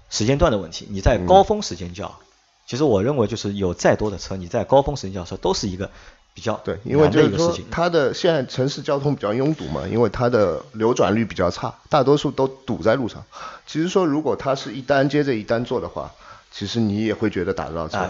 [0.09, 2.17] 时间段的问题，你在高峰时间叫，
[2.65, 5.91] 其实我认为就是有再多的车，你在高峰时间叫车都是一个
[6.33, 13.23] 比较对，因为就是说它的现在城市交通比较拥堵嘛，因为它的流转率比较差，大多数都堵在路上。
[13.67, 16.11] 其实说如果它是一单接着一单做的话。
[16.51, 18.09] 其实你也会觉得打不到车，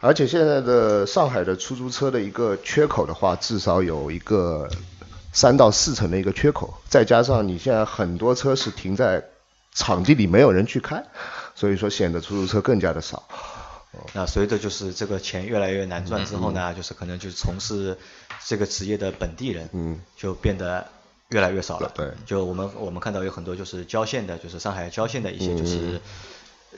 [0.00, 4.68] 而且现在的上海的出租车的一个缺口的话，至少有一个
[5.32, 9.24] 三到四成的一个缺口，再加上你现在很多车是停在
[9.74, 11.04] 场地里没有人去开，
[11.54, 13.24] 所以说显得出租车更加的少。
[14.12, 17.96] 那随着就是这个钱越来越难赚之后呢，就是可能就是从事
[18.46, 20.86] 这个职业的本地人，嗯，就变得
[21.30, 21.90] 越来越少了。
[21.94, 26.00] 对，就我们我们看到有很多就是郊县的，就是上海郊县的一些就是。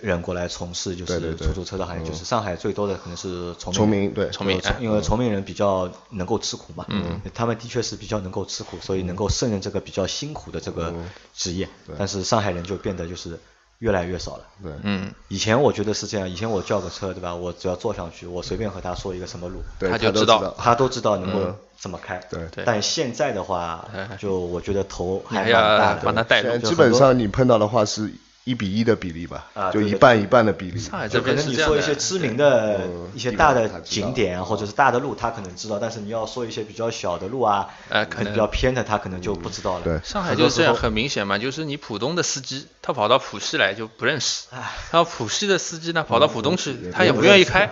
[0.00, 10.94] 人过来从事就是出租车的行业，就是上海最多的可能是崇明，对崇明，因为崇明人比较能够吃苦嘛，嗯，他们的确是比较能够吃苦，所以能够胜任这个比较辛苦的这个
[11.35, 11.68] 职业。
[11.98, 13.38] 但是上海人就变得就是
[13.81, 14.44] 越来越少了。
[14.62, 17.35] 对，嗯，以前我觉得是这样，以前我叫个车，对吧？
[17.35, 22.18] 我只要坐上去，我随便和他说一个什么路，他就知道，他都知道能够怎么开。
[22.31, 23.87] 对，但现在的话，
[24.18, 26.57] 就我觉得头还蛮大的，帮他带路。
[26.59, 28.11] 基本上你碰到的话是。
[28.44, 30.81] 一比一的比例吧，就一半一半的比例。
[30.81, 32.81] 上海这边可能你说一些知名的
[33.14, 37.68] 一些大的景点或者是大的路，他可能知道，但是你要说一些比较小的路啊，
[38.09, 39.85] 可能比较偏的，他可能就不知道了。
[39.85, 44.46] 对，上海就是这样，很明显嘛，就是你浦东的司机，他跑到浦西来就不认识，
[44.90, 47.70] 然后浦西的司机呢跑到浦东去，他也不愿意开。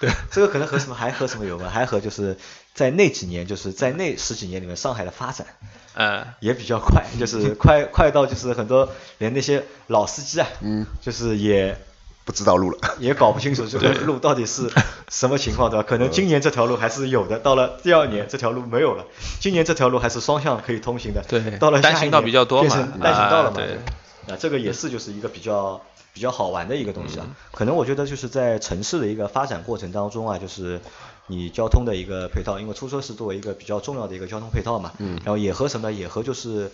[0.00, 1.70] 对， 这个可能和什么还和什么有关？
[1.70, 2.36] 还和就是
[2.74, 5.46] 在那几年，就是在那十几年里面，上海的发展。
[5.92, 11.76] 呃，也比较快，就是 快快到就是很多连那些老司机啊，嗯，就是也
[12.24, 14.70] 不知道路了， 也搞不清楚这个路到底是
[15.10, 15.86] 什么情况，对吧？
[15.86, 19.04] 可能今年这条路还是有的，到了第二年这条路没有了，
[19.40, 22.68] 今年这条路还是双向可以通行的，对，到了单行道比较多嘛，
[23.02, 30.80] 单行道了嘛，对，啊，这个也是就是一个比较比较好玩的一个东西啊，可能我觉得就是在城市的一个发展过程当中啊，就是。
[31.26, 36.72] 你交通的一个配套，因为出租车是作为一个比较重要的一个交通配套嘛，然后也和什么，也和就是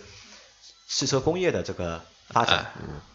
[0.87, 2.65] 汽车工业的这个发展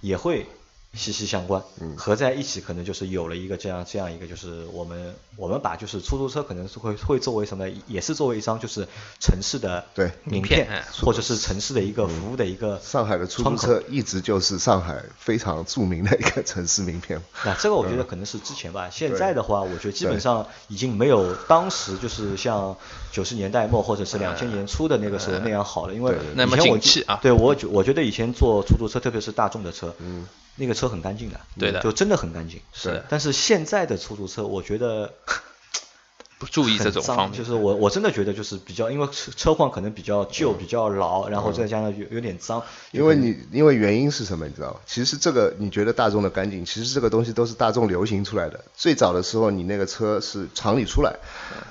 [0.01, 0.47] 也会。
[0.95, 1.97] 息息相关，嗯。
[1.97, 8.87] 合在一起可能就是有了一个这样这样一个，就是我们我们把就是出租车可能是会会作为什么，也是作为一张就是
[9.21, 10.11] 城市的对。
[10.25, 17.21] 名片，或者是城市的一个服务的一个上海的出租车一直就是上海非常著名的一个城市名片。
[17.45, 22.77] 那这个我觉得可能是之前吧，现在的话，我觉得基本上已经没有当时就是像
[23.11, 30.27] 九十年代末或者是两千年初的那个时候那样好了，因为以前我啊，对我我觉得以前坐出租车，特别是大众的车，嗯。
[30.57, 32.61] 那个车很干净的，对的，就真的很干净。
[32.73, 35.15] 是，但是现在的出租车，我觉得
[36.43, 42.61] 不注意这种方面，就是我我真的觉得就是比较，因为车车况可能比较旧、比较老，然后再加上有有点脏。
[42.91, 44.81] 因为你因为原因是什么，你知道吗？
[44.85, 48.59] 其实这个你觉得大众的干净，其实这个东西都是大众流行出来的。
[48.75, 51.15] 最早的时候，你那个车是厂里出来，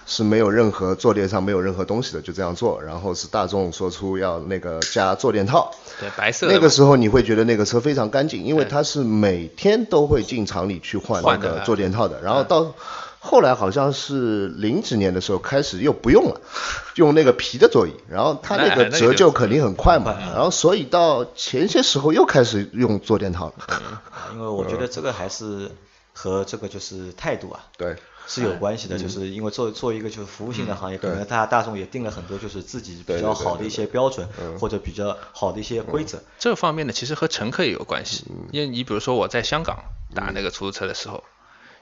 [0.05, 5.69] 是没有任何坐垫上没有任何东西的，就这样做，然后是大众说出要那个加坐垫套。
[5.99, 6.47] 对，白色。
[6.49, 12.21] 那个时候你会觉得那个车非常干净，因为它是每天都会进厂里去换那个坐垫套的。
[12.21, 12.73] 然后到
[13.23, 16.41] 后来好像是零几年的时候开始又不用了，
[16.95, 20.17] 用那个皮的座椅，然后它那个折旧肯定很快嘛。
[20.33, 24.01] 然后所以到前些时候又开始用坐垫套了。
[24.33, 25.69] 因为我觉得这个还是
[26.13, 27.59] 和这个就是态度啊。
[27.77, 27.95] 对。
[28.27, 34.25] 是有关系的，就是因为做做一个就是服务性的行业，可能大大众也定了很多就是自己比较好的一些标准，
[34.57, 36.21] 或者比较好的一些规则。
[36.39, 38.23] 这方面呢，其实和乘客也有关系。
[38.51, 39.79] 因为你比如说我在香港
[40.15, 41.23] 打那个出租车的时候，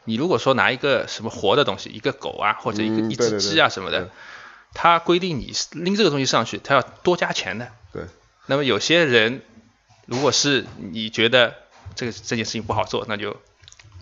[0.10, 4.10] 你如果说拿一个什么活的东西，一个狗啊，或者一个一只鸡啊什么的，
[4.74, 7.72] 他规定你拎这个东西上去，他要多加钱的。
[7.94, 8.04] 对。
[8.48, 9.42] 那么有些人，
[10.08, 11.54] 如果是你觉得
[11.96, 13.38] 这个这件事情不好做，那就。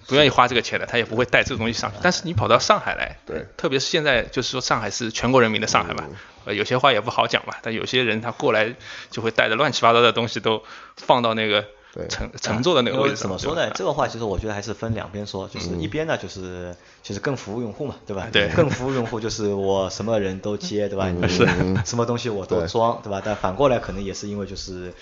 [0.09, 1.97] 不愿意花这个钱的，他也不会带这个东西上去。
[2.01, 6.05] 但是你跑到上海来，对，特别是现在，就是说上海是全国人民的上海嘛，
[6.45, 7.53] 呃，有些话也不好讲嘛。
[7.61, 8.73] 但有些人他过来
[9.11, 10.63] 就会带着乱七八糟的东西都
[10.95, 11.67] 放到那个
[12.09, 13.15] 乘乘坐的那个位置。
[13.15, 13.69] 怎么说呢？
[13.71, 18.27] 这个话其实我觉得还是分两边说，就是一边呢就是就是更服务用户嘛，对吧？
[18.31, 21.11] 对，更服务用户就是我什么人都接，对吧？
[21.27, 21.45] 是，
[21.85, 23.21] 什么东西我都装，对吧？
[23.23, 24.93] 但反过来可能也是因为就是。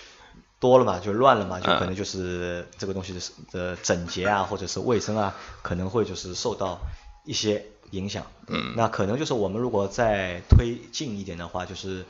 [0.58, 3.20] 多了嘛，就乱了嘛，就可能就是这个东西的
[3.52, 6.80] 的整洁啊，或者是卫生啊，可能会就是受到
[7.26, 8.26] 一些影响。
[8.48, 12.06] 嗯那可能就是我们如果再推进一点的话，就是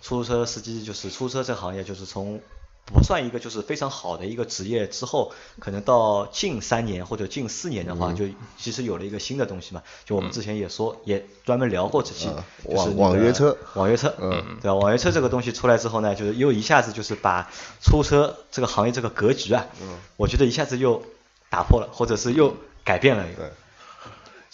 [0.00, 2.40] 出租车司机，就是出租车这个行业，就是从
[2.84, 7.96] 不算一个就是非常好的一个职业之后，可能到近三年或者近四年的嗯。
[7.96, 8.24] 话，就
[8.58, 9.82] 其实有了一个新的东西嘛。
[10.04, 12.44] 就我们之前也说，也专门聊过这期，嗯。
[12.64, 13.56] 就是网网约车。
[13.74, 14.58] 网约车，嗯。
[14.60, 14.74] 对吧？
[14.74, 19.98] 网约车这个东西出来之后呢，就是又一下子就是把出租车这个行业这个格局啊，嗯。
[20.16, 21.02] 我觉得一下子又
[21.48, 23.52] 打破了，或者是又改变了一个。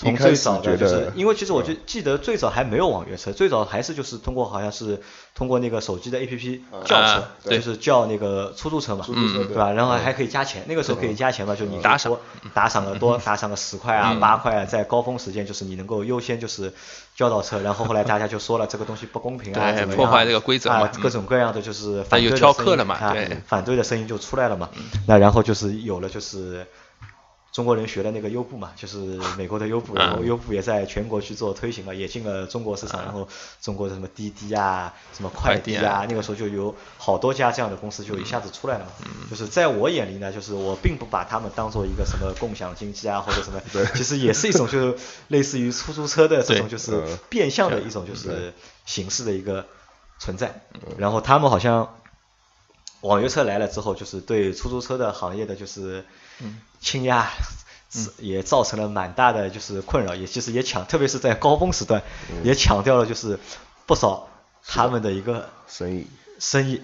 [0.00, 5.02] 对从最早的就是，因为其实我就记得最早还没有网约车，最早还是就是通过好像是
[5.34, 9.72] 通过那个手机的 APP 叫车啊，就是叫那个出租车嘛，出租车对吧？
[9.72, 12.16] 然后还可以加钱，那个时候可以加钱嘛，就你打赏
[12.54, 16.72] 打赏个多打赏个十块啊八块啊，在高峰时间就是你能够优先就是
[17.16, 23.36] 叫到车，然后后来大家就说了这个东西不公平啊，怎么样破坏这个规则啊，各种各样的就是反对的声客了嘛音啊对。
[23.48, 24.68] 反对的声音就出来了嘛。
[25.08, 26.64] 那然后就是有了就是
[27.58, 28.98] 中国人学的那个优步嘛，就是
[29.36, 33.26] 美国的优步，然后优步也在全国去做推行了，也进了中国市场，然后
[33.60, 38.92] 中国的什么滴滴啊、什么快递啊啊，那个时候就有好多家这样的公司就一下子出来了嘛。
[39.28, 43.60] 就是在我眼里呢，就是我并不把他们当做一个什么共享经济啊或者什么，
[43.96, 48.54] 其实也是一种就是类似于出租车的这种 就是嗯变相的一种就是
[48.86, 49.66] 形式的一个
[50.20, 50.62] 存在。
[50.96, 51.96] 然后他们好像
[53.00, 56.04] 网约车来了之后，就是对出租车的行业的就是
[56.80, 57.28] 倾压，
[58.18, 62.02] 也造成了蛮大的就是困扰，也其实也抢，特别是在高峰时段，
[62.44, 63.38] 也抢掉了就是
[63.86, 64.28] 不少
[64.66, 66.06] 他们的一个生意，
[66.38, 66.80] 生意，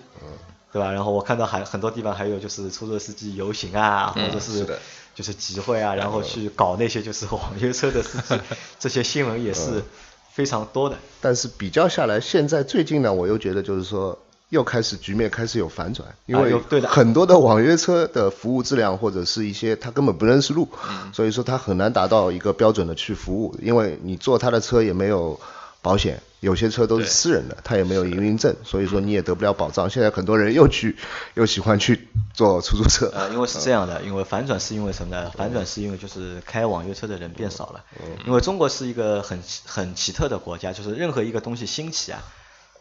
[0.72, 0.90] 对吧？
[0.90, 4.66] 然后我看到还很多地方还有就是出租车司机游行啊，或者是
[5.14, 8.40] 就是集会啊，然后去搞那些就是网约车的司机，
[8.80, 9.84] 这些新闻也是
[10.32, 10.96] 非常多的。
[11.20, 14.18] 但是比较下来，现在最近呢，我又觉得就是说，
[14.54, 16.54] 又开始局面开始有反转，因为
[16.86, 25.40] 很多的网约车的服务质量或者是一些他根本不认识路，嗯所以说他很难达到一个标准的去服务，因为你坐他的车也没有
[25.82, 29.90] 保险，有些车都是私人的，他也没有营运证，所以说你也得不了保障。
[29.90, 30.96] 现在很多人又去
[31.34, 35.30] 又喜欢去坐出租车，呃，因为是这样的，因为反转是因为什么呢？
[35.36, 37.84] 反转是因为就是开网约车的人变少了。
[38.24, 42.22] 因为中国是一个很很奇特的国家，就是任何一个东西兴起啊，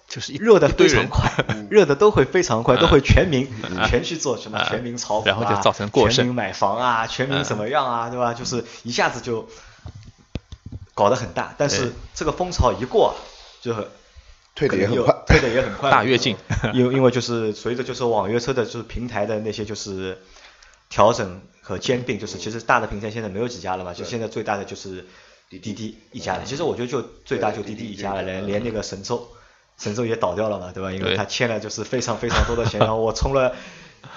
[0.08, 1.32] 就是热的非常快，
[1.72, 3.48] 热的都会非常快，都会全民
[3.88, 6.16] 全去做什么全民炒股啊，然后就造成过剩。
[6.18, 8.34] 全民买房啊，全民怎么样啊，对吧？
[8.34, 9.48] 就是一下子就
[10.94, 13.16] 搞得很大，但是这个风潮一过，
[13.62, 13.74] 就
[14.56, 15.16] 退的也很快。
[15.26, 16.38] 退的也很快，大跃进
[16.76, 20.22] 因为因为就是随着就是网约车的就是平台的那些就是
[20.90, 25.08] 调整和兼并，就是其实大的平台现在没有几家了嘛，就现在最大的就是
[25.50, 26.44] 滴滴一家了。
[26.46, 29.28] 其实我觉得就最大就滴滴一家了，连连那个神州，
[29.78, 30.92] 神州也倒掉了嘛，对吧？
[30.92, 33.54] 因为他欠了就是非常非常多的钱， 然后我充了。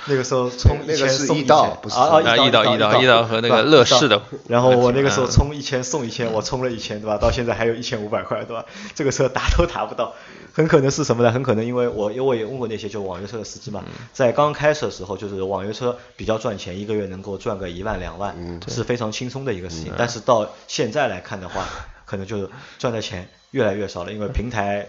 [0.09, 7.17] 那个时候充一那个是千送一千，不是啊啊啊易到易易到到易到和那个乐视的然后我那个时候嗯充一千送一千，我充了一千，对吧？
[7.19, 8.65] 到现在还有一千五百块，对吧？
[8.97, 10.13] 这个车打都打不到，
[10.53, 11.31] 很可能是什么呢？
[11.31, 19.93] 很可能因为我因为我也问过那些就网约车的司机嘛，在刚开始的时候，就是网约车比较赚钱，一个月能够赚个一万两万，是非常轻松的一个事情。
[19.97, 21.65] 但是到现在来看的话，
[22.05, 24.89] 可能就是赚的钱越来越少了，因为平台。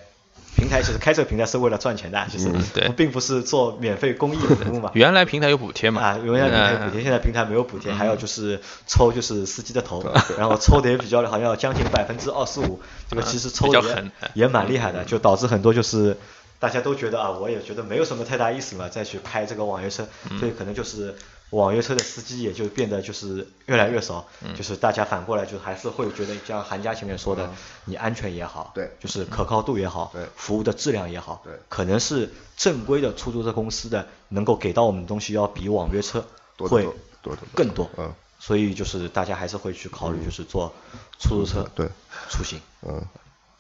[0.58, 2.90] 平台其实开这个平台是为了赚钱的，其实对。
[2.98, 4.90] 并不是做免费公益服务嘛。
[4.96, 6.02] 原来平台有补贴嘛？
[6.02, 7.04] 啊，原来平台有补贴，嗯。
[7.04, 10.04] 现在平台没有补贴，还有就是抽就是司机的头，
[10.38, 16.18] 然后抽的也比较好像要将近百分之二十五，这个其实抽的也蛮厉害的，就导致很多就是
[16.60, 20.40] 大家都觉得啊，我也觉得没有什么太大意思嘛，再去开这个网约车，嗯。
[20.40, 21.16] 所以可能就是
[21.52, 24.54] 网约车的司机也就变得就是越来越少，嗯。
[24.56, 27.50] 就是大家反过来就还是会觉得像韩家前面说的，
[27.86, 36.26] 你安全也好，对就是可靠度也好，对服务的质量也好，对可能是正规的出租车公司的能够给到我们的东西要比网约车
[36.58, 40.74] 会多得多多更多，嗯，所以就是大家还是会去考虑，就是坐
[41.20, 41.88] 出租车对
[42.30, 42.60] 出行。
[42.82, 43.06] 嗯，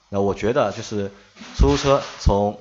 [0.09, 1.11] 那我觉得就是
[1.55, 2.59] 出租车从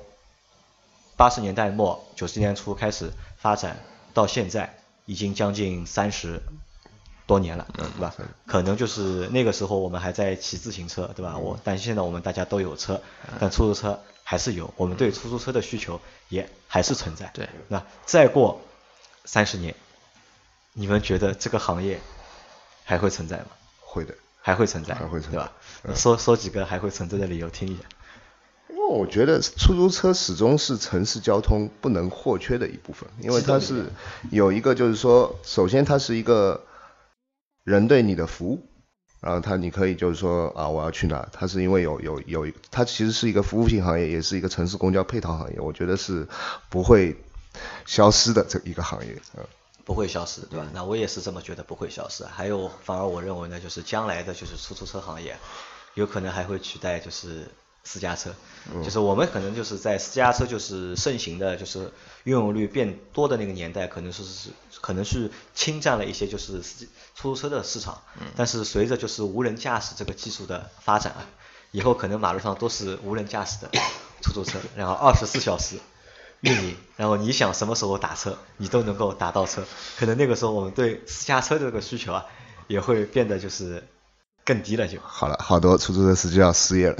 [1.15, 6.39] 八十年代末九十年初开始发展到现在，已经将近三十
[7.25, 8.13] 多年了，对吧？
[8.45, 11.35] 可能就是那个时候我们还在骑自行车，对吧？
[11.37, 13.01] 我但现在我们大家都有车，
[13.39, 17.31] 但出租车还是有，我们对出租车的需求也还是存在。
[17.33, 18.61] 对，那再过
[19.25, 19.73] 三十年，
[20.73, 21.99] 你们觉得这个行业
[22.83, 23.47] 还会存在吗？
[23.79, 24.13] 会的。
[24.39, 25.39] 还会存在，还会存在
[25.83, 25.93] 对吧？
[25.93, 27.81] 说说几个还会存在的理由听一下。
[28.69, 33.85] 因为我觉得出租车始终是城市交通不能或缺的一部分，因为它是
[34.31, 36.63] 有一个就是说，首先它是一个
[37.63, 38.63] 人对你的服务，
[39.21, 46.27] 然后它你可以就是说啊我要去哪，它是因为有有有它其实是一个服务性行业，也是一个城市公交配套行业，我觉得是
[46.69, 47.15] 不会
[47.85, 49.43] 消失的这一个行业，嗯。
[49.85, 50.67] 不会消失，对吧？
[50.73, 52.25] 那我也是这么觉得，不会消失。
[52.25, 55.37] 还有，反而我认为呢，就是将来的就是出租车行业，
[55.93, 57.47] 有可能还会取代就是
[57.83, 58.31] 私家车。
[58.83, 61.91] 就是我们可能就是在私家车就是盛行的，就是
[62.23, 64.49] 运用率变多的那个年代，可能说是
[64.81, 66.61] 可能是侵占了一些就是
[67.15, 68.01] 出租车的市场。
[68.35, 71.25] 但是随着就是无人驾驶这个技术的发展啊，
[71.71, 73.69] 以后可能马路上都是无人驾驶的
[74.21, 75.77] 出租车， 然后二十四小时。
[76.41, 79.63] 运营，然后你想什么时候打车，你都能够打到车。
[79.97, 82.27] 可能那个时候我们对私家车这个需求啊，
[82.67, 83.83] 也会变得就是
[84.45, 84.99] 更低了就。
[85.01, 86.95] 好了，好多出租车司机要失业了。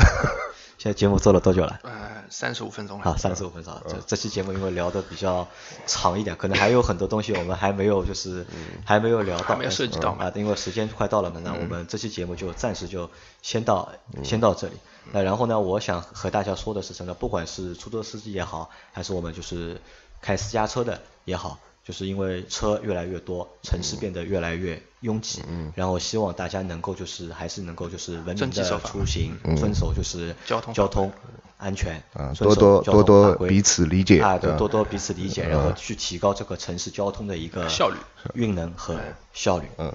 [0.78, 1.80] 现在节目做了多久了？
[1.82, 3.04] 呃，三十五分钟了。
[3.04, 3.74] 好，三十五分钟。
[3.88, 5.48] 这这期节目因为聊的比较
[5.88, 8.46] 长一点，可能还有很多东西我们还没有就是
[8.86, 10.32] 还没有聊到，还没有涉及到啊。
[10.36, 13.10] 因为时间快到了嘛，那我们这期节目就暂时就
[13.42, 13.92] 先到
[14.24, 14.74] 先到这里。
[15.12, 17.14] 那然后呢，我想和大家说的是什么？
[17.16, 19.82] 不管是出租车司机也好，还是我们就是
[20.22, 21.58] 开私家车的也好。
[21.88, 25.42] 就是因为车越来越多，城市变得越来越拥挤，
[25.74, 31.10] 然后希望大家能够就是还是能够就是文明的出行，遵守就是交通交通
[31.56, 32.04] 安全，
[32.38, 37.96] 多多多多彼此理解啊，对，多多彼此理解，然后去提高这个城市交通的一个效率、
[38.34, 39.00] 运能和
[39.32, 39.94] 效率，嗯，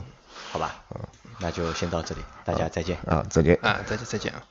[0.51, 1.01] 好吧，嗯，
[1.41, 4.43] 那就先到这里，大家再见啊，再见啊，再见再见啊。